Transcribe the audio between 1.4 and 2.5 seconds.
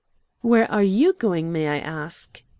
may I ask?"